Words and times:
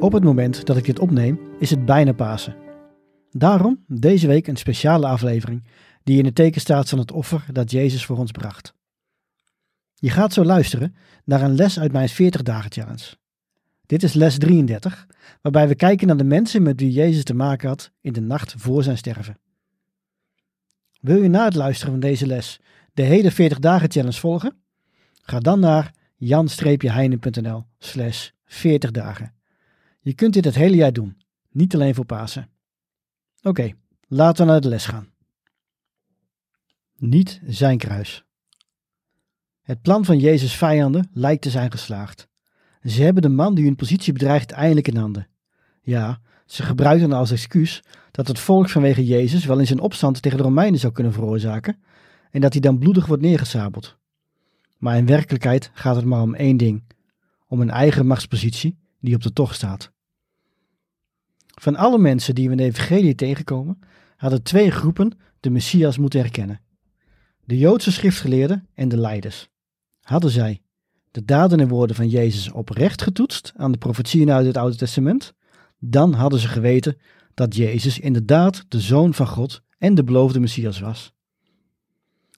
Op 0.00 0.12
het 0.12 0.24
moment 0.24 0.66
dat 0.66 0.76
ik 0.76 0.84
dit 0.84 0.98
opneem 0.98 1.40
is 1.58 1.70
het 1.70 1.84
bijna 1.84 2.12
Pasen. 2.12 2.56
Daarom 3.30 3.84
deze 3.86 4.26
week 4.26 4.46
een 4.46 4.56
speciale 4.56 5.06
aflevering 5.06 5.64
die 6.04 6.18
in 6.18 6.24
het 6.24 6.34
teken 6.34 6.60
staat 6.60 6.88
van 6.88 6.98
het 6.98 7.12
offer 7.12 7.44
dat 7.52 7.70
Jezus 7.70 8.04
voor 8.04 8.18
ons 8.18 8.30
bracht. 8.30 8.74
Je 9.94 10.10
gaat 10.10 10.32
zo 10.32 10.44
luisteren 10.44 10.96
naar 11.24 11.42
een 11.42 11.54
les 11.54 11.78
uit 11.78 11.92
mijn 11.92 12.08
40 12.08 12.42
dagen 12.42 12.72
challenge. 12.72 13.16
Dit 13.86 14.02
is 14.02 14.12
les 14.12 14.38
33, 14.38 15.06
waarbij 15.42 15.68
we 15.68 15.74
kijken 15.74 16.06
naar 16.06 16.16
de 16.16 16.24
mensen 16.24 16.62
met 16.62 16.80
wie 16.80 16.92
Jezus 16.92 17.24
te 17.24 17.34
maken 17.34 17.68
had 17.68 17.90
in 18.00 18.12
de 18.12 18.20
nacht 18.20 18.54
voor 18.56 18.82
zijn 18.82 18.98
sterven. 18.98 19.38
Wil 21.00 21.22
je 21.22 21.28
na 21.28 21.44
het 21.44 21.54
luisteren 21.54 21.92
van 21.92 22.00
deze 22.00 22.26
les 22.26 22.60
de 22.92 23.02
hele 23.02 23.30
40 23.30 23.58
dagen 23.58 23.90
challenge 23.90 24.18
volgen? 24.18 24.56
Ga 25.22 25.38
dan 25.38 25.60
naar 25.60 25.94
jan-heinen.nl 26.16 27.64
slash 27.78 28.28
40 28.44 28.90
dagen. 28.90 29.35
Je 30.06 30.14
kunt 30.14 30.34
dit 30.34 30.44
het 30.44 30.54
hele 30.54 30.76
jaar 30.76 30.92
doen, 30.92 31.16
niet 31.50 31.74
alleen 31.74 31.94
voor 31.94 32.04
Pasen. 32.04 32.48
Oké, 33.42 33.72
laten 34.08 34.46
we 34.46 34.52
naar 34.52 34.60
de 34.60 34.68
les 34.68 34.86
gaan. 34.86 35.08
Niet 36.96 37.40
zijn 37.46 37.78
kruis. 37.78 38.24
Het 39.62 39.82
plan 39.82 40.04
van 40.04 40.18
Jezus' 40.18 40.56
vijanden 40.56 41.08
lijkt 41.12 41.42
te 41.42 41.50
zijn 41.50 41.70
geslaagd. 41.70 42.28
Ze 42.82 43.02
hebben 43.02 43.22
de 43.22 43.28
man 43.28 43.54
die 43.54 43.64
hun 43.64 43.76
positie 43.76 44.12
bedreigt 44.12 44.50
eindelijk 44.50 44.88
in 44.88 44.96
handen. 44.96 45.28
Ja, 45.82 46.20
ze 46.44 46.62
gebruiken 46.62 47.12
als 47.12 47.30
excuus 47.30 47.82
dat 48.10 48.28
het 48.28 48.38
volk 48.38 48.68
vanwege 48.68 49.06
Jezus 49.06 49.44
wel 49.44 49.60
eens 49.60 49.70
een 49.70 49.80
opstand 49.80 50.22
tegen 50.22 50.38
de 50.38 50.44
Romeinen 50.44 50.80
zou 50.80 50.92
kunnen 50.92 51.12
veroorzaken 51.12 51.82
en 52.30 52.40
dat 52.40 52.52
hij 52.52 52.60
dan 52.60 52.78
bloedig 52.78 53.06
wordt 53.06 53.22
neergesabeld. 53.22 53.96
Maar 54.78 54.96
in 54.96 55.06
werkelijkheid 55.06 55.70
gaat 55.74 55.96
het 55.96 56.04
maar 56.04 56.22
om 56.22 56.34
één 56.34 56.56
ding: 56.56 56.82
om 57.46 57.60
een 57.60 57.70
eigen 57.70 58.06
machtspositie 58.06 58.78
die 59.00 59.14
op 59.14 59.22
de 59.22 59.32
tocht 59.32 59.54
staat. 59.54 59.94
Van 61.66 61.76
alle 61.76 61.98
mensen 61.98 62.34
die 62.34 62.44
we 62.44 62.50
in 62.50 62.56
de 62.56 62.62
Evangelie 62.62 63.14
tegenkomen, 63.14 63.78
hadden 64.16 64.42
twee 64.42 64.70
groepen 64.70 65.18
de 65.40 65.50
Messias 65.50 65.98
moeten 65.98 66.20
herkennen: 66.20 66.60
de 67.44 67.58
Joodse 67.58 67.92
schriftgeleerden 67.92 68.68
en 68.74 68.88
de 68.88 68.96
leiders. 68.96 69.48
Hadden 70.00 70.30
zij 70.30 70.62
de 71.10 71.24
daden 71.24 71.60
en 71.60 71.68
woorden 71.68 71.96
van 71.96 72.08
Jezus 72.08 72.50
oprecht 72.50 73.02
getoetst 73.02 73.52
aan 73.56 73.72
de 73.72 73.78
profetieën 73.78 74.30
uit 74.30 74.46
het 74.46 74.56
Oude 74.56 74.76
Testament, 74.76 75.34
dan 75.78 76.12
hadden 76.12 76.38
ze 76.38 76.48
geweten 76.48 76.98
dat 77.34 77.56
Jezus 77.56 77.98
inderdaad 77.98 78.64
de 78.68 78.80
Zoon 78.80 79.14
van 79.14 79.26
God 79.26 79.62
en 79.78 79.94
de 79.94 80.04
beloofde 80.04 80.40
Messias 80.40 80.80
was. 80.80 81.12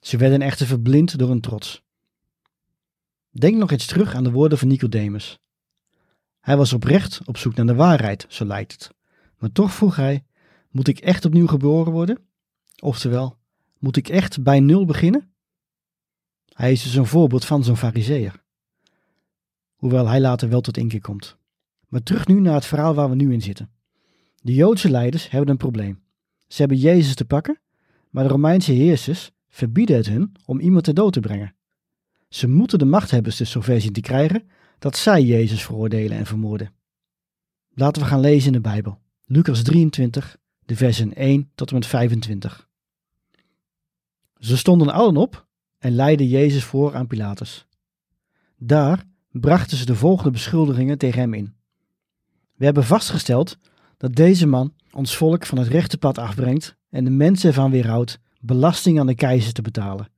Ze 0.00 0.16
werden 0.16 0.42
echter 0.42 0.66
verblind 0.66 1.18
door 1.18 1.28
hun 1.28 1.40
trots. 1.40 1.82
Denk 3.30 3.56
nog 3.56 3.70
eens 3.70 3.86
terug 3.86 4.14
aan 4.14 4.24
de 4.24 4.30
woorden 4.30 4.58
van 4.58 4.68
Nicodemus. 4.68 5.38
Hij 6.40 6.56
was 6.56 6.72
oprecht 6.72 7.20
op 7.24 7.36
zoek 7.36 7.54
naar 7.54 7.66
de 7.66 7.74
waarheid, 7.74 8.26
zo 8.28 8.44
lijkt 8.44 8.72
het. 8.72 8.96
Maar 9.38 9.52
toch 9.52 9.72
vroeg 9.72 9.96
hij: 9.96 10.24
Moet 10.70 10.88
ik 10.88 10.98
echt 10.98 11.24
opnieuw 11.24 11.46
geboren 11.46 11.92
worden? 11.92 12.18
Oftewel, 12.78 13.38
moet 13.78 13.96
ik 13.96 14.08
echt 14.08 14.42
bij 14.42 14.60
nul 14.60 14.84
beginnen? 14.84 15.32
Hij 16.48 16.72
is 16.72 16.82
dus 16.82 16.94
een 16.94 17.06
voorbeeld 17.06 17.44
van 17.44 17.64
zo'n 17.64 17.76
fariseer. 17.76 18.42
Hoewel 19.74 20.08
hij 20.08 20.20
later 20.20 20.48
wel 20.48 20.60
tot 20.60 20.76
inkeer 20.76 21.00
komt. 21.00 21.36
Maar 21.88 22.02
terug 22.02 22.26
nu 22.26 22.40
naar 22.40 22.54
het 22.54 22.66
verhaal 22.66 22.94
waar 22.94 23.08
we 23.08 23.14
nu 23.14 23.32
in 23.32 23.42
zitten. 23.42 23.70
De 24.42 24.54
Joodse 24.54 24.90
leiders 24.90 25.30
hebben 25.30 25.50
een 25.50 25.56
probleem. 25.56 26.02
Ze 26.46 26.60
hebben 26.60 26.78
Jezus 26.78 27.14
te 27.14 27.24
pakken, 27.24 27.60
maar 28.10 28.24
de 28.24 28.30
Romeinse 28.30 28.72
heersers 28.72 29.30
verbieden 29.48 29.96
het 29.96 30.06
hun 30.06 30.32
om 30.44 30.60
iemand 30.60 30.84
ter 30.84 30.94
dood 30.94 31.12
te 31.12 31.20
brengen. 31.20 31.54
Ze 32.28 32.48
moeten 32.48 32.78
de 32.78 32.84
machthebbers 32.84 33.36
dus 33.36 33.50
zover 33.50 33.80
zien 33.80 33.92
te 33.92 34.00
krijgen 34.00 34.48
dat 34.78 34.96
zij 34.96 35.22
Jezus 35.22 35.64
veroordelen 35.64 36.18
en 36.18 36.26
vermoorden. 36.26 36.72
Laten 37.68 38.02
we 38.02 38.08
gaan 38.08 38.20
lezen 38.20 38.46
in 38.46 38.52
de 38.52 38.68
Bijbel. 38.68 38.98
Lucas 39.30 39.62
23, 39.62 40.36
de 40.64 40.76
versen 40.76 41.14
1 41.14 41.50
tot 41.54 41.68
en 41.68 41.74
met 41.74 41.86
25. 41.86 42.68
Ze 44.38 44.56
stonden 44.56 44.90
allen 44.90 45.16
op 45.16 45.46
en 45.78 45.94
leidden 45.94 46.26
Jezus 46.26 46.64
voor 46.64 46.94
aan 46.94 47.06
Pilatus. 47.06 47.66
Daar 48.56 49.04
brachten 49.30 49.76
ze 49.76 49.86
de 49.86 49.94
volgende 49.94 50.30
beschuldigingen 50.30 50.98
tegen 50.98 51.20
hem 51.20 51.34
in. 51.34 51.54
We 52.54 52.64
hebben 52.64 52.84
vastgesteld 52.84 53.58
dat 53.96 54.14
deze 54.14 54.46
man 54.46 54.74
ons 54.90 55.16
volk 55.16 55.46
van 55.46 55.58
het 55.58 55.68
rechte 55.68 55.98
pad 55.98 56.18
afbrengt 56.18 56.76
en 56.90 57.04
de 57.04 57.10
mensen 57.10 57.48
ervan 57.48 57.70
weerhoudt 57.70 58.20
belasting 58.40 59.00
aan 59.00 59.06
de 59.06 59.14
keizer 59.14 59.52
te 59.52 59.62
betalen, 59.62 60.10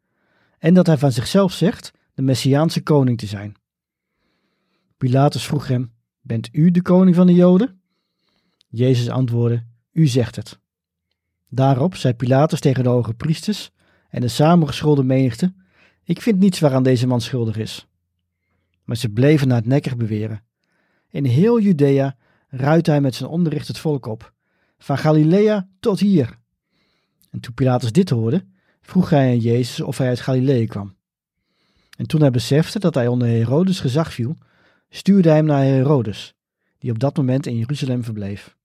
en 0.59 0.75
dat 0.75 0.87
hij 0.87 0.99
van 0.99 1.13
zichzelf 1.13 1.53
zegt 1.53 1.93
de 2.15 2.23
Messiaanse 2.23 2.83
koning 2.83 3.19
te 3.19 3.27
zijn. 3.27 3.55
Pilatus 4.97 5.47
vroeg 5.47 5.69
hem: 5.69 5.93
Bent 6.21 6.49
u 6.53 6.71
de 6.71 6.83
koning 6.83 7.17
van 7.17 7.27
de 7.27 7.35
Joden? 7.35 7.80
Jezus 8.71 9.09
antwoordde, 9.09 9.65
U 9.93 10.07
zegt 10.07 10.37
het. 10.37 10.59
Daarop 11.49 11.97
zei 11.97 12.15
Pilatus 12.15 12.61
tegen 12.61 12.83
de 12.83 12.89
hoge 12.89 13.15
priesters 13.15 13.71
en 14.09 14.21
de 14.21 14.29
samengescholden 14.29 15.07
menigte, 15.07 15.55
Ik 16.05 16.23
vind 16.23 16.39
niets 16.39 16.59
waaraan 16.59 16.83
deze 16.83 17.07
man 17.07 17.21
schuldig 17.21 17.57
is. 17.57 17.87
Maar 18.85 18.97
ze 18.97 19.09
bleven 19.09 19.49
na 19.49 19.55
het 19.55 19.67
nekkig 19.67 19.97
beweren. 19.97 20.45
In 21.09 21.25
heel 21.25 21.61
Judea 21.61 22.17
ruitte 22.49 22.91
hij 22.91 23.01
met 23.01 23.15
zijn 23.15 23.31
onderricht 23.31 23.69
het 23.69 23.79
volk 23.79 24.07
op, 24.07 24.33
van 24.79 24.99
Galilea 24.99 25.69
tot 25.81 26.01
hier. 26.01 26.39
En 27.31 27.41
toen 27.41 27.55
Pilatus 27.55 27.93
dit 27.93 28.11
hoorde, 28.11 28.45
vroeg 28.81 29.11
hij 29.11 29.31
aan 29.31 29.39
Jezus 29.39 29.81
of 29.81 29.99
hij 29.99 30.09
uit 30.09 30.21
Galilea 30.21 30.67
kwam. 30.67 30.97
En 31.97 32.07
toen 32.07 32.21
hij 32.21 32.31
besefte 32.31 32.79
dat 32.79 32.95
hij 32.95 33.09
onder 33.09 33.29
Herodes 33.29 33.81
gezag 33.81 34.13
viel, 34.13 34.37
stuurde 34.89 35.29
hij 35.29 35.37
hem 35.37 35.47
naar 35.47 35.63
Herodes, 35.63 36.35
die 36.79 36.91
op 36.91 36.99
dat 36.99 37.17
moment 37.17 37.47
in 37.47 37.57
Jeruzalem 37.57 38.05
verbleef. 38.05 38.59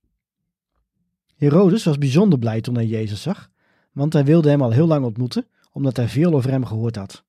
Herodes 1.45 1.83
was 1.83 1.97
bijzonder 1.97 2.39
blij 2.39 2.61
toen 2.61 2.75
hij 2.75 2.85
Jezus 2.85 3.22
zag, 3.22 3.50
want 3.91 4.13
hij 4.13 4.25
wilde 4.25 4.50
hem 4.50 4.61
al 4.61 4.72
heel 4.72 4.88
lang 4.88 5.06
ontmoeten, 5.06 5.47
omdat 5.72 5.97
hij 5.97 6.07
veel 6.07 6.33
over 6.33 6.50
hem 6.50 6.66
gehoord 6.66 6.95
had. 6.95 7.23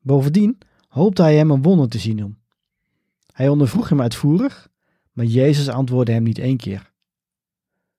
Bovendien 0.00 0.58
hoopte 0.88 1.22
hij 1.22 1.36
hem 1.36 1.50
een 1.50 1.62
wonder 1.62 1.88
te 1.88 1.98
zien 1.98 2.16
doen. 2.16 2.38
Hij 3.32 3.48
ondervroeg 3.48 3.88
hem 3.88 4.00
uitvoerig, 4.00 4.68
maar 5.12 5.24
Jezus 5.24 5.68
antwoordde 5.68 6.12
hem 6.12 6.22
niet 6.22 6.38
één 6.38 6.56
keer. 6.56 6.92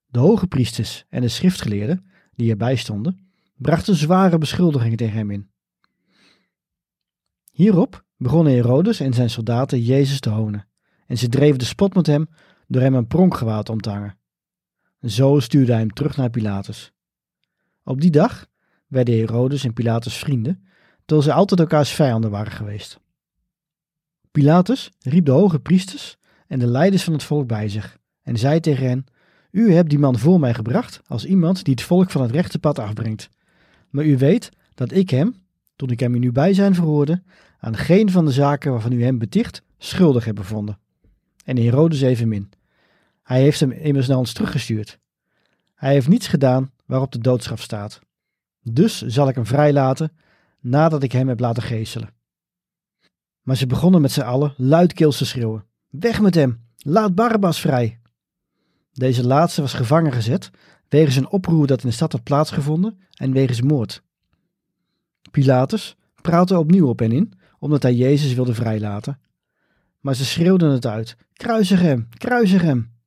De 0.07 0.19
hoge 0.19 0.47
priesters 0.47 1.05
en 1.09 1.21
de 1.21 1.27
schriftgeleerden, 1.27 2.05
die 2.35 2.49
erbij 2.49 2.75
stonden, 2.75 3.31
brachten 3.55 3.95
zware 3.95 4.37
beschuldigingen 4.37 4.97
tegen 4.97 5.17
hem 5.17 5.31
in. 5.31 5.49
Hierop 7.51 8.03
begonnen 8.17 8.53
Herodes 8.53 8.99
en 8.99 9.13
zijn 9.13 9.29
soldaten 9.29 9.81
Jezus 9.81 10.19
te 10.19 10.29
honen, 10.29 10.67
en 11.05 11.17
ze 11.17 11.29
dreven 11.29 11.59
de 11.59 11.65
spot 11.65 11.93
met 11.93 12.05
hem 12.05 12.27
door 12.67 12.81
hem 12.81 12.93
een 12.93 13.07
pronkgewaad 13.07 13.69
om 13.69 13.81
te 13.81 13.89
hangen. 13.89 14.18
Zo 15.05 15.39
stuurde 15.39 15.71
hij 15.71 15.81
hem 15.81 15.93
terug 15.93 16.17
naar 16.17 16.29
Pilatus. 16.29 16.91
Op 17.83 18.01
die 18.01 18.11
dag 18.11 18.47
werden 18.87 19.17
Herodes 19.17 19.63
en 19.63 19.73
Pilatus 19.73 20.17
vrienden, 20.17 20.63
terwijl 21.05 21.27
ze 21.27 21.33
altijd 21.33 21.59
elkaars 21.59 21.89
vijanden 21.89 22.31
waren 22.31 22.51
geweest. 22.51 22.99
Pilatus 24.31 24.91
riep 24.99 25.25
de 25.25 25.31
hoge 25.31 25.59
priesters 25.59 26.17
en 26.47 26.59
de 26.59 26.67
leiders 26.67 27.03
van 27.03 27.13
het 27.13 27.23
volk 27.23 27.47
bij 27.47 27.69
zich 27.69 27.97
en 28.21 28.37
zei 28.37 28.59
tegen 28.59 28.87
hen: 28.87 29.05
U 29.51 29.73
hebt 29.73 29.89
die 29.89 29.99
man 29.99 30.19
voor 30.19 30.39
mij 30.39 30.53
gebracht 30.53 31.01
als 31.05 31.25
iemand 31.25 31.63
die 31.63 31.73
het 31.73 31.83
volk 31.83 32.11
van 32.11 32.21
het 32.21 32.31
rechte 32.31 32.59
pad 32.59 32.79
afbrengt. 32.79 33.29
Maar 33.89 34.05
u 34.05 34.17
weet 34.17 34.51
dat 34.73 34.91
ik 34.91 35.09
hem, 35.09 35.35
toen 35.75 35.89
ik 35.89 35.99
hem 35.99 36.15
in 36.15 36.23
uw 36.23 36.31
bijzijn 36.31 36.75
verhoorde, 36.75 37.23
aan 37.59 37.77
geen 37.77 38.11
van 38.11 38.25
de 38.25 38.31
zaken 38.31 38.71
waarvan 38.71 38.91
u 38.91 39.03
hem 39.03 39.17
beticht, 39.17 39.63
schuldig 39.77 40.25
heb 40.25 40.35
bevonden. 40.35 40.79
en 41.45 41.57
Herodes 41.57 42.01
evenmin. 42.01 42.49
Hij 43.29 43.41
heeft 43.41 43.59
hem 43.59 43.71
immers 43.71 44.07
naar 44.07 44.17
ons 44.17 44.33
teruggestuurd. 44.33 44.99
Hij 45.75 45.91
heeft 45.91 46.07
niets 46.07 46.27
gedaan 46.27 46.71
waarop 46.85 47.11
de 47.11 47.19
doodstraf 47.19 47.61
staat. 47.61 47.99
Dus 48.61 49.01
zal 49.01 49.27
ik 49.27 49.35
hem 49.35 49.45
vrijlaten 49.45 50.11
nadat 50.59 51.03
ik 51.03 51.11
hem 51.11 51.27
heb 51.27 51.39
laten 51.39 51.63
geeselen. 51.63 52.13
Maar 53.41 53.55
ze 53.55 53.67
begonnen 53.67 54.01
met 54.01 54.11
z'n 54.11 54.21
allen 54.21 54.53
luidkeels 54.57 55.17
te 55.17 55.25
schreeuwen. 55.25 55.65
Weg 55.89 56.21
met 56.21 56.35
hem! 56.35 56.65
Laat 56.77 57.15
Barabbas 57.15 57.59
vrij! 57.59 57.99
Deze 58.93 59.27
laatste 59.27 59.61
was 59.61 59.73
gevangen 59.73 60.11
gezet 60.11 60.49
wegens 60.87 61.15
een 61.15 61.29
oproer 61.29 61.67
dat 61.67 61.83
in 61.83 61.89
de 61.89 61.95
stad 61.95 62.11
had 62.11 62.23
plaatsgevonden 62.23 62.99
en 63.13 63.31
wegens 63.31 63.61
moord. 63.61 64.03
Pilatus 65.31 65.95
praatte 66.21 66.57
opnieuw 66.57 66.87
op 66.87 66.99
hen 66.99 67.11
in, 67.11 67.33
omdat 67.59 67.83
hij 67.83 67.93
Jezus 67.93 68.33
wilde 68.33 68.53
vrijlaten. 68.53 69.19
Maar 69.99 70.15
ze 70.15 70.25
schreeuwden 70.25 70.71
het 70.71 70.85
uit: 70.85 71.17
Kruisig 71.33 71.81
hem, 71.81 72.07
kruisig 72.17 72.61
hem! 72.61 72.97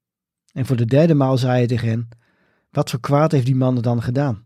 En 0.53 0.67
voor 0.67 0.77
de 0.77 0.85
derde 0.85 1.15
maal 1.15 1.39
zei 1.39 1.53
hij 1.53 1.67
tegen 1.67 1.89
hen: 1.89 2.09
Wat 2.71 2.91
voor 2.91 3.01
kwaad 3.01 3.33
heeft 3.33 3.47
die 3.47 3.57
man 3.57 3.81
dan 3.81 4.03
gedaan? 4.03 4.45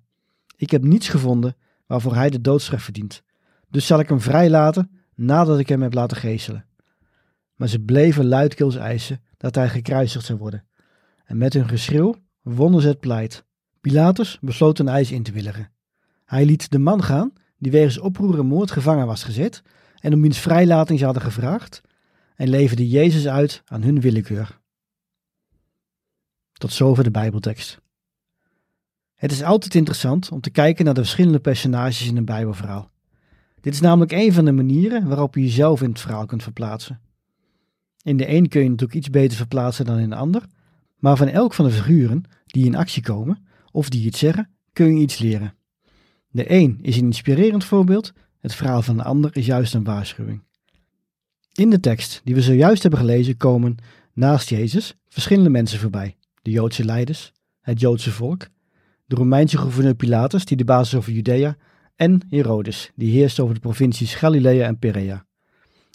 Ik 0.56 0.70
heb 0.70 0.82
niets 0.82 1.08
gevonden 1.08 1.56
waarvoor 1.86 2.14
hij 2.14 2.30
de 2.30 2.40
doodstraf 2.40 2.82
verdient. 2.82 3.22
Dus 3.70 3.86
zal 3.86 4.00
ik 4.00 4.08
hem 4.08 4.20
vrijlaten 4.20 4.90
nadat 5.14 5.58
ik 5.58 5.68
hem 5.68 5.82
heb 5.82 5.94
laten 5.94 6.16
geeselen. 6.16 6.64
Maar 7.54 7.68
ze 7.68 7.80
bleven 7.80 8.26
luidkeels 8.26 8.76
eisen 8.76 9.22
dat 9.36 9.54
hij 9.54 9.68
gekruisigd 9.68 10.24
zou 10.24 10.38
worden. 10.38 10.64
En 11.24 11.38
met 11.38 11.52
hun 11.52 11.68
geschreeuw 11.68 12.14
wonnen 12.42 12.80
ze 12.80 12.88
het 12.88 13.00
pleit. 13.00 13.44
Pilatus 13.80 14.38
besloot 14.40 14.78
een 14.78 14.88
eis 14.88 15.10
in 15.10 15.22
te 15.22 15.32
willigen. 15.32 15.70
Hij 16.24 16.44
liet 16.44 16.70
de 16.70 16.78
man 16.78 17.02
gaan 17.02 17.32
die 17.58 17.72
wegens 17.72 17.98
oproer 17.98 18.38
en 18.38 18.46
moord 18.46 18.70
gevangen 18.70 19.06
was 19.06 19.24
gezet 19.24 19.62
en 20.00 20.14
om 20.14 20.22
wiens 20.22 20.38
vrijlating 20.38 20.98
ze 20.98 21.04
hadden 21.04 21.22
gevraagd, 21.22 21.80
en 22.34 22.48
leverde 22.48 22.88
Jezus 22.88 23.28
uit 23.28 23.62
aan 23.64 23.82
hun 23.82 24.00
willekeur. 24.00 24.60
Tot 26.56 26.72
zover 26.72 27.04
de 27.04 27.10
Bijbeltekst. 27.10 27.80
Het 29.14 29.32
is 29.32 29.42
altijd 29.42 29.74
interessant 29.74 30.30
om 30.30 30.40
te 30.40 30.50
kijken 30.50 30.84
naar 30.84 30.94
de 30.94 31.00
verschillende 31.00 31.38
personages 31.38 32.06
in 32.06 32.16
een 32.16 32.24
Bijbelverhaal. 32.24 32.90
Dit 33.60 33.74
is 33.74 33.80
namelijk 33.80 34.12
een 34.12 34.32
van 34.32 34.44
de 34.44 34.52
manieren 34.52 35.08
waarop 35.08 35.34
je 35.34 35.40
jezelf 35.40 35.82
in 35.82 35.88
het 35.88 36.00
verhaal 36.00 36.26
kunt 36.26 36.42
verplaatsen. 36.42 37.00
In 38.02 38.16
de 38.16 38.28
een 38.28 38.48
kun 38.48 38.62
je 38.62 38.68
natuurlijk 38.68 38.98
iets 38.98 39.10
beter 39.10 39.36
verplaatsen 39.36 39.84
dan 39.84 39.98
in 39.98 40.10
de 40.10 40.16
ander, 40.16 40.42
maar 40.98 41.16
van 41.16 41.28
elk 41.28 41.54
van 41.54 41.64
de 41.64 41.70
figuren 41.70 42.22
die 42.46 42.66
in 42.66 42.74
actie 42.74 43.02
komen 43.02 43.46
of 43.70 43.88
die 43.88 44.06
iets 44.06 44.18
zeggen, 44.18 44.50
kun 44.72 44.96
je 44.96 45.02
iets 45.02 45.18
leren. 45.18 45.54
De 46.28 46.52
een 46.52 46.78
is 46.82 46.96
een 46.96 47.04
inspirerend 47.04 47.64
voorbeeld, 47.64 48.12
het 48.38 48.54
verhaal 48.54 48.82
van 48.82 48.96
de 48.96 49.02
ander 49.02 49.36
is 49.36 49.46
juist 49.46 49.74
een 49.74 49.84
waarschuwing. 49.84 50.42
In 51.52 51.70
de 51.70 51.80
tekst 51.80 52.20
die 52.24 52.34
we 52.34 52.42
zojuist 52.42 52.82
hebben 52.82 53.00
gelezen 53.00 53.36
komen 53.36 53.76
naast 54.12 54.48
Jezus 54.48 54.94
verschillende 55.08 55.50
mensen 55.50 55.78
voorbij: 55.78 56.16
de 56.46 56.52
Joodse 56.52 56.84
leiders, 56.84 57.32
het 57.60 57.80
Joodse 57.80 58.10
volk, 58.10 58.48
de 59.06 59.14
Romeinse 59.14 59.58
gouverneur 59.58 59.94
Pilatus, 59.94 60.44
die 60.44 60.56
de 60.56 60.64
basis 60.64 60.94
over 60.94 61.12
Judea, 61.12 61.56
en 61.96 62.20
Herodes, 62.28 62.90
die 62.94 63.10
heerst 63.10 63.40
over 63.40 63.54
de 63.54 63.60
provincies 63.60 64.14
Galilea 64.14 64.66
en 64.66 64.78
Perea. 64.78 65.26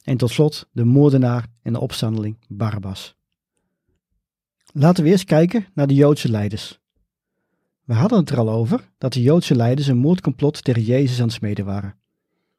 En 0.03 0.17
tot 0.17 0.29
slot 0.29 0.67
de 0.71 0.83
moordenaar 0.83 1.45
en 1.61 1.73
de 1.73 1.79
opstandeling 1.79 2.37
Barabbas. 2.47 3.15
Laten 4.73 5.03
we 5.03 5.09
eerst 5.09 5.23
kijken 5.23 5.65
naar 5.73 5.87
de 5.87 5.93
Joodse 5.93 6.29
leiders. 6.29 6.79
We 7.83 7.93
hadden 7.93 8.19
het 8.19 8.29
er 8.29 8.37
al 8.37 8.49
over 8.49 8.89
dat 8.97 9.13
de 9.13 9.21
Joodse 9.21 9.55
leiders 9.55 9.87
een 9.87 9.97
moordcomplot 9.97 10.63
tegen 10.63 10.83
Jezus 10.83 11.19
aan 11.19 11.25
het 11.25 11.33
smeden 11.33 11.65
waren. 11.65 11.95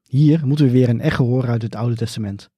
Hier 0.03 0.47
moeten 0.47 0.65
we 0.65 0.73
weer 0.73 0.89
een 0.89 1.01
echo 1.01 1.25
horen 1.25 1.51
uit 1.51 1.63
het 1.63 1.75
Oude 1.75 1.97
Testament. 1.97 2.51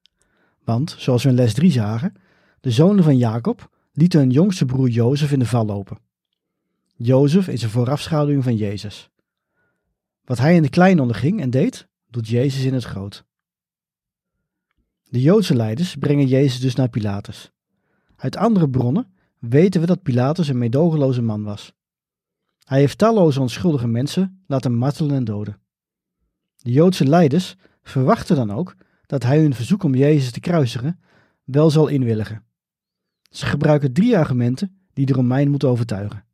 Want, 0.64 0.94
zoals 0.98 1.22
we 1.22 1.28
in 1.28 1.34
les 1.34 1.54
3 1.54 1.70
zagen, 1.70 2.14
de 2.60 2.70
zonen 2.70 3.04
van 3.04 3.16
Jacob 3.16 3.72
lieten 3.94 4.20
hun 4.20 4.30
jongste 4.30 4.64
broer 4.64 4.88
Jozef 4.88 5.32
in 5.32 5.38
de 5.38 5.46
val 5.46 5.66
lopen. 5.66 5.98
Jozef 6.96 7.48
is 7.48 7.62
een 7.62 7.70
voorafschaduwing 7.70 8.44
van 8.44 8.56
Jezus. 8.56 9.10
Wat 10.24 10.38
hij 10.38 10.54
in 10.54 10.62
de 10.62 10.68
klein 10.68 11.00
onderging 11.00 11.40
en 11.40 11.50
deed, 11.50 11.88
doet 12.10 12.28
Jezus 12.28 12.64
in 12.64 12.74
het 12.74 12.84
groot. 12.84 13.24
De 15.04 15.20
Joodse 15.20 15.54
leiders 15.54 15.94
brengen 15.94 16.26
Jezus 16.26 16.60
dus 16.60 16.74
naar 16.74 16.88
Pilatus. 16.88 17.52
Uit 18.16 18.36
andere 18.36 18.70
bronnen 18.70 19.12
weten 19.38 19.80
we 19.80 19.86
dat 19.86 20.02
Pilatus 20.02 20.48
een 20.48 20.58
meedogenloze 20.58 21.22
man 21.22 21.42
was. 21.42 21.72
Hij 22.64 22.78
heeft 22.78 22.98
talloze 22.98 23.40
onschuldige 23.40 23.86
mensen 23.86 24.44
laten 24.46 24.74
martelen 24.74 25.16
en 25.16 25.24
doden. 25.24 25.60
De 26.56 26.70
Joodse 26.70 27.06
leiders 27.06 27.56
verwachten 27.82 28.36
dan 28.36 28.50
ook 28.50 28.74
dat 29.06 29.22
hij 29.22 29.40
hun 29.40 29.54
verzoek 29.54 29.82
om 29.82 29.94
Jezus 29.94 30.30
te 30.30 30.40
kruisigen 30.40 31.00
wel 31.44 31.70
zal 31.70 31.88
inwilligen. 31.88 32.44
Ze 33.34 33.46
gebruiken 33.46 33.92
drie 33.92 34.18
argumenten 34.18 34.78
die 34.92 35.06
de 35.06 35.12
Romein 35.12 35.50
moeten 35.50 35.68
overtuigen. 35.68 36.24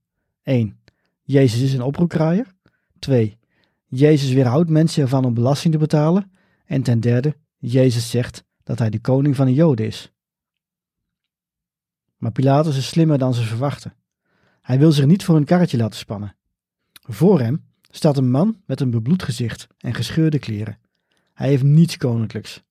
1. 0.42 0.80
Jezus 1.22 1.60
is 1.60 1.72
een 1.72 1.82
oproerkraaier. 1.82 2.54
2. 2.98 3.38
Jezus 3.86 4.32
weerhoudt 4.32 4.70
mensen 4.70 5.02
ervan 5.02 5.24
om 5.24 5.34
belasting 5.34 5.72
te 5.72 5.78
betalen. 5.78 6.30
En 6.64 6.82
ten 6.82 7.00
derde, 7.00 7.36
Jezus 7.58 8.10
zegt 8.10 8.44
dat 8.62 8.78
hij 8.78 8.90
de 8.90 9.00
koning 9.00 9.36
van 9.36 9.46
de 9.46 9.54
Joden 9.54 9.86
is. 9.86 10.12
Maar 12.16 12.32
Pilatus 12.32 12.76
is 12.76 12.88
slimmer 12.88 13.18
dan 13.18 13.34
ze 13.34 13.42
verwachten. 13.42 13.94
Hij 14.60 14.78
wil 14.78 14.92
zich 14.92 15.06
niet 15.06 15.24
voor 15.24 15.36
een 15.36 15.44
karretje 15.44 15.76
laten 15.76 15.98
spannen. 15.98 16.36
Voor 16.92 17.40
hem 17.40 17.64
staat 17.90 18.16
een 18.16 18.30
man 18.30 18.62
met 18.66 18.80
een 18.80 18.90
bebloed 18.90 19.22
gezicht 19.22 19.66
en 19.78 19.94
gescheurde 19.94 20.38
kleren. 20.38 20.78
Hij 21.32 21.48
heeft 21.48 21.62
niets 21.62 21.96
koninklijks. 21.96 22.62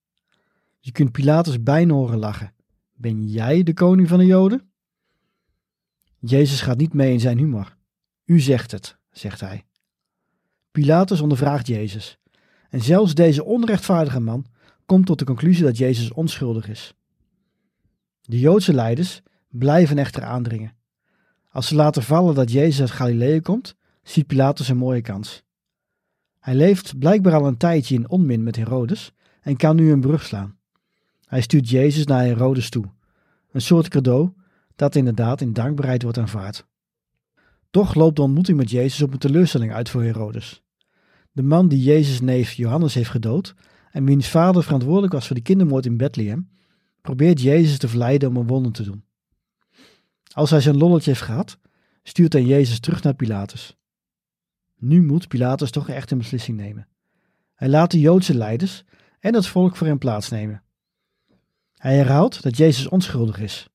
Je 0.79 0.91
kunt 0.91 1.11
Pilatus 1.11 1.63
bijna 1.63 1.93
horen 1.93 2.19
lachen. 2.19 2.53
Ben 3.01 3.27
jij 3.27 3.63
de 3.63 3.73
koning 3.73 4.07
van 4.07 4.17
de 4.17 4.25
Joden? 4.25 4.71
Jezus 6.19 6.61
gaat 6.61 6.77
niet 6.77 6.93
mee 6.93 7.11
in 7.11 7.19
zijn 7.19 7.37
humor. 7.37 7.75
U 8.25 8.39
zegt 8.39 8.71
het, 8.71 8.97
zegt 9.11 9.39
hij. 9.39 9.65
Pilatus 10.71 11.21
ondervraagt 11.21 11.67
Jezus. 11.67 12.19
En 12.69 12.81
zelfs 12.81 13.13
deze 13.13 13.43
onrechtvaardige 13.43 14.19
man 14.19 14.45
komt 14.85 15.05
tot 15.05 15.19
de 15.19 15.25
conclusie 15.25 15.63
dat 15.63 15.77
Jezus 15.77 16.11
onschuldig 16.11 16.67
is. 16.67 16.93
De 18.21 18.39
Joodse 18.39 18.73
leiders 18.73 19.21
blijven 19.47 19.97
echter 19.97 20.23
aandringen. 20.23 20.75
Als 21.49 21.67
ze 21.67 21.75
laten 21.75 22.03
vallen 22.03 22.35
dat 22.35 22.51
Jezus 22.51 22.79
uit 22.79 22.91
Galilea 22.91 23.39
komt, 23.39 23.75
ziet 24.03 24.27
Pilatus 24.27 24.69
een 24.69 24.77
mooie 24.77 25.01
kans. 25.01 25.43
Hij 26.39 26.55
leeft 26.55 26.99
blijkbaar 26.99 27.33
al 27.33 27.47
een 27.47 27.57
tijdje 27.57 27.95
in 27.95 28.09
onmin 28.09 28.43
met 28.43 28.55
Herodes 28.55 29.13
en 29.41 29.57
kan 29.57 29.75
nu 29.75 29.91
een 29.91 30.01
brug 30.01 30.25
slaan. 30.25 30.58
Hij 31.29 31.41
stuurt 31.41 31.69
Jezus 31.69 32.05
naar 32.05 32.23
Herodes 32.23 32.69
toe, 32.69 32.85
een 33.51 33.61
soort 33.61 33.87
cadeau 33.87 34.31
dat 34.75 34.95
inderdaad 34.95 35.41
in 35.41 35.53
dankbaarheid 35.53 36.03
wordt 36.03 36.17
aanvaard. 36.17 36.67
Toch 37.69 37.93
loopt 37.93 38.15
de 38.15 38.21
ontmoeting 38.21 38.57
met 38.57 38.69
Jezus 38.69 39.01
op 39.01 39.13
een 39.13 39.19
teleurstelling 39.19 39.73
uit 39.73 39.89
voor 39.89 40.03
Herodes. 40.03 40.63
De 41.31 41.41
man 41.41 41.67
die 41.67 41.83
Jezus' 41.83 42.21
neef 42.21 42.51
Johannes 42.51 42.93
heeft 42.93 43.09
gedood 43.09 43.55
en 43.91 44.05
wiens 44.05 44.27
vader 44.29 44.63
verantwoordelijk 44.63 45.13
was 45.13 45.27
voor 45.27 45.35
de 45.35 45.41
kindermoord 45.41 45.85
in 45.85 45.97
Bethlehem, 45.97 46.49
probeert 47.01 47.41
Jezus 47.41 47.77
te 47.77 47.87
verleiden 47.87 48.29
om 48.29 48.35
een 48.35 48.47
wonder 48.47 48.71
te 48.71 48.83
doen. 48.83 49.03
Als 50.33 50.49
hij 50.49 50.61
zijn 50.61 50.77
lolletje 50.77 51.09
heeft 51.09 51.23
gehad, 51.23 51.59
stuurt 52.03 52.33
hij 52.33 52.43
Jezus 52.43 52.79
terug 52.79 53.03
naar 53.03 53.15
Pilatus. 53.15 53.77
Nu 54.77 55.01
moet 55.01 55.27
Pilatus 55.27 55.71
toch 55.71 55.89
echt 55.89 56.11
een 56.11 56.17
beslissing 56.17 56.57
nemen. 56.57 56.87
Hij 57.55 57.69
laat 57.69 57.91
de 57.91 57.99
Joodse 57.99 58.37
leiders 58.37 58.83
en 59.19 59.33
het 59.33 59.47
volk 59.47 59.75
voor 59.75 59.87
hem 59.87 59.97
plaatsnemen. 59.97 60.63
Hij 61.79 61.95
herhaalt 61.95 62.41
dat 62.41 62.57
Jezus 62.57 62.87
onschuldig 62.87 63.39
is. 63.39 63.69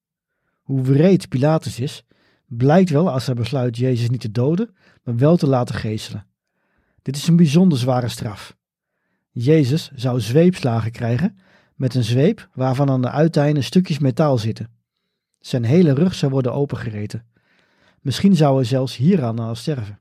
Hoe 0.63 0.83
wreed 0.83 1.29
Pilatus 1.29 1.81
is, 1.81 2.05
blijkt 2.47 2.91
wel 2.91 3.11
als 3.11 3.27
hij 3.27 3.35
besluit 3.35 3.77
Jezus 3.77 4.11
niet 4.11 4.21
te 4.21 4.31
doden, 4.31 4.75
maar 5.03 5.17
wel 5.17 5.37
te 5.37 5.47
laten 5.47 5.75
geestelen. 5.75 6.27
Dit 7.03 7.17
is 7.17 7.27
een 7.27 7.37
bijzonder 7.37 7.79
zware 7.79 8.09
straf. 8.09 8.57
Jezus 9.31 9.91
zou 9.95 10.21
zweepslagen 10.21 10.91
krijgen 10.91 11.39
met 11.75 11.95
een 11.95 12.05
zweep 12.05 12.49
waarvan 12.55 12.91
aan 12.91 13.03
de 13.03 13.11
uiteinden 13.11 13.65
stukjes 13.65 13.99
metaal 13.99 14.39
zitten. 14.39 14.71
Zijn 15.39 15.65
hele 15.65 15.95
rug 15.95 16.15
zou 16.15 16.33
worden 16.33 16.53
opengereten. 16.53 17.27
Misschien 18.01 18.37
zou 18.37 18.57
hij 18.57 18.65
zelfs 18.65 18.97
hieraan 18.97 19.39
al 19.39 19.55
sterven. 19.55 20.01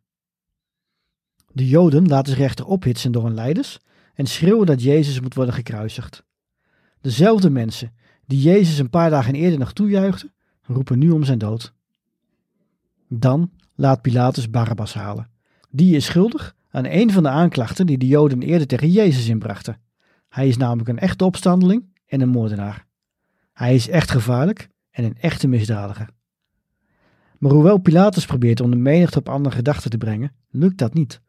De 1.52 1.68
Joden 1.68 2.08
laten 2.08 2.34
zich 2.34 2.44
echter 2.44 2.66
ophitsen 2.66 3.12
door 3.12 3.24
hun 3.24 3.34
leiders 3.34 3.80
en 4.14 4.26
schreeuwen 4.26 4.66
dat 4.66 4.82
Jezus 4.82 5.20
moet 5.20 5.34
worden 5.34 5.54
gekruisigd. 5.54 6.24
Dezelfde 7.04 7.50
mensen 7.50 7.94
die 8.26 8.42
Jezus 8.42 8.78
een 8.78 8.90
paar 8.90 9.10
dagen 9.10 9.34
eerder 9.34 9.60
nog 9.60 9.74
toejuichten, 9.74 10.34
roepen 10.62 11.00
nu 11.00 11.10
om 11.10 11.24
zijn 11.24 11.38
dood. 11.38 11.74
Dan 13.08 13.52
laat 13.76 14.02
Pilatus 14.02 14.50
Barabbas 14.50 14.94
halen. 14.94 15.30
Die 15.70 15.96
is 15.96 16.06
schuldig 16.06 16.56
aan 16.72 16.86
een 16.86 17.12
van 17.12 17.24
de 17.24 17.30
aanklachten 17.30 17.86
die 17.86 17.98
de 17.98 18.08
Joden 18.08 18.42
eerder 18.42 18.68
tegen 18.68 18.92
Jezus 18.92 19.28
inbrachten. 19.28 19.82
Hij 20.30 20.48
is 20.48 20.58
namelijk 20.58 20.90
een 20.90 21.00
echte 21.00 21.26
opstandeling 21.26 21.86
en 22.06 22.22
een 22.22 22.30
moordenaar. 22.30 22.86
Hij 23.54 23.76
is 23.76 23.90
echt 23.90 24.12
gevaarlijk 24.12 24.70
en 24.92 25.04
een 25.04 25.18
echte 25.18 25.48
misdadiger. 25.48 26.10
Maar 27.38 27.52
hoewel 27.52 27.78
Pilatus 27.78 28.26
probeert 28.26 28.62
om 28.62 28.72
de 28.72 28.78
menigte 28.78 29.20
op 29.20 29.30
andere 29.30 29.56
gedachten 29.56 29.90
te 29.90 29.98
brengen, 29.98 30.36
lukt 30.50 30.78
dat 30.78 30.94
niet. 30.94 31.22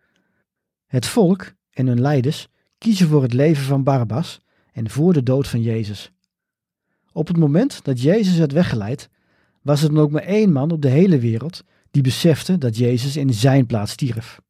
Het 0.86 1.06
volk 1.06 1.52
en 1.70 1.86
hun 1.86 2.00
leiders 2.00 2.48
kiezen 2.78 3.08
voor 3.08 3.22
het 3.22 3.32
leven 3.32 3.64
van 3.64 3.82
Barabbas 3.82 4.43
en 4.74 4.90
voor 4.90 5.12
de 5.12 5.22
dood 5.22 5.48
van 5.48 5.62
Jezus. 5.62 6.12
Op 7.12 7.26
het 7.26 7.36
moment 7.36 7.84
dat 7.84 8.00
Jezus 8.00 8.36
werd 8.36 8.52
weggeleid, 8.52 9.10
was 9.62 9.82
er 9.82 9.88
dan 9.88 9.98
ook 9.98 10.10
maar 10.10 10.22
één 10.22 10.52
man 10.52 10.70
op 10.70 10.82
de 10.82 10.88
hele 10.88 11.18
wereld 11.18 11.64
die 11.90 12.02
besefte 12.02 12.58
dat 12.58 12.76
Jezus 12.76 13.16
in 13.16 13.34
zijn 13.34 13.66
plaats 13.66 13.92
stierf. 13.92 14.40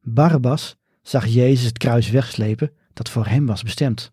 Barabbas 0.00 0.76
zag 1.02 1.26
Jezus 1.26 1.64
het 1.64 1.78
kruis 1.78 2.10
wegslepen 2.10 2.72
dat 2.92 3.08
voor 3.08 3.26
hem 3.26 3.46
was 3.46 3.62
bestemd. 3.62 4.12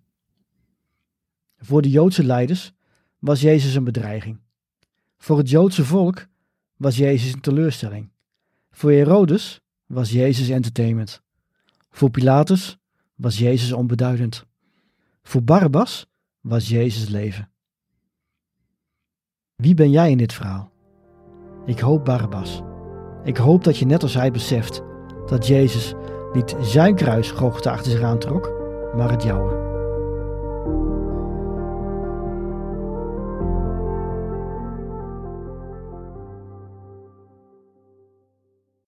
Voor 1.58 1.82
de 1.82 1.90
Joodse 1.90 2.24
leiders 2.24 2.74
was 3.20 3.42
Jezus 3.42 3.76
een 3.76 3.84
bedreiging. 3.84 4.40
Voor 5.18 5.38
het 5.38 5.50
Joodse 5.50 5.86
volk 5.86 6.28
was 6.76 6.98
Jezus 6.98 7.34
een 7.34 7.42
teleurstelling. 7.42 8.10
Voor 8.72 8.92
Herodes 8.92 9.62
was 9.86 10.12
Jezus 10.12 10.50
entertainment. 10.50 11.22
Voor 11.90 12.10
Pilatus 12.10 12.78
was 13.16 13.38
Jezus 13.38 13.72
onbeduidend. 13.72 14.47
Voor 15.28 15.44
Barabbas 15.44 16.08
was 16.42 16.70
Jezus 16.70 17.10
leven. 17.10 17.52
Wie 19.56 19.74
ben 19.74 19.92
jij 19.92 20.12
in 20.12 20.18
dit 20.18 20.34
verhaal? 20.34 20.72
Ik 21.66 21.80
hoop 21.80 22.06
Barabbas. 22.06 22.62
Ik 23.24 23.38
hoop 23.38 23.64
dat 23.64 23.78
je 23.78 23.86
net 23.86 24.04
als 24.04 24.14
hij 24.14 24.32
beseft 24.32 24.82
dat 25.26 25.48
Jezus 25.48 25.94
niet 26.34 26.56
zijn 26.62 26.96
kruis 26.96 27.32
Golgotha 27.32 27.72
achter 27.72 27.92
zich 27.92 28.02
aantrok, 28.02 28.52
maar 28.96 29.12
het 29.12 29.24
jouwe. 29.24 29.57